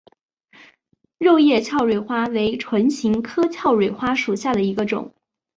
[1.19, 5.13] 肉叶鞘蕊花为唇形科鞘蕊花属下的一个种。